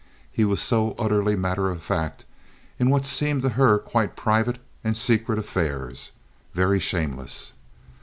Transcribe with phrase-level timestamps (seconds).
[0.31, 2.25] He was so utterly matter of fact
[2.79, 7.53] in what seemed to her quite private and secret affairs—very shameless.